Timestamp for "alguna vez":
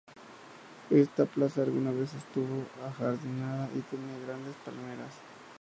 1.61-2.15